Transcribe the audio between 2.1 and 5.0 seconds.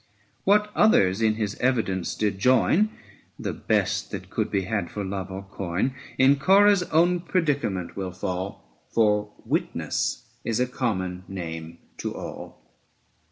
did join, The best that could be had